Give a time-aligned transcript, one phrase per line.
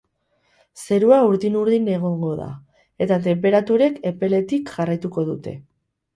[0.85, 2.47] Zerua urdin-urdin egongo da,
[3.07, 5.57] eta tenperaturek epeletik jarraituko dute.